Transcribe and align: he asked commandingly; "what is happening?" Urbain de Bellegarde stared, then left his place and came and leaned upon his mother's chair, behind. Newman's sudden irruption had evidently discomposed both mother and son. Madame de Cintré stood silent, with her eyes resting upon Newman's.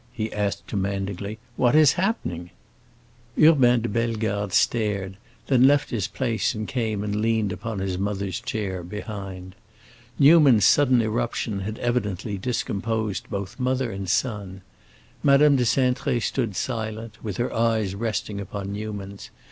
he 0.11 0.33
asked 0.33 0.65
commandingly; 0.65 1.37
"what 1.57 1.75
is 1.75 1.93
happening?" 1.93 2.49
Urbain 3.39 3.81
de 3.83 3.87
Bellegarde 3.87 4.51
stared, 4.51 5.15
then 5.45 5.67
left 5.67 5.91
his 5.91 6.07
place 6.07 6.55
and 6.55 6.67
came 6.67 7.03
and 7.03 7.17
leaned 7.21 7.51
upon 7.51 7.77
his 7.77 7.99
mother's 7.99 8.39
chair, 8.39 8.81
behind. 8.81 9.53
Newman's 10.17 10.65
sudden 10.65 11.03
irruption 11.03 11.59
had 11.59 11.77
evidently 11.77 12.35
discomposed 12.35 13.29
both 13.29 13.59
mother 13.59 13.91
and 13.91 14.09
son. 14.09 14.63
Madame 15.21 15.55
de 15.55 15.65
Cintré 15.65 16.19
stood 16.19 16.55
silent, 16.55 17.23
with 17.23 17.37
her 17.37 17.53
eyes 17.53 17.93
resting 17.93 18.41
upon 18.41 18.73
Newman's. 18.73 19.29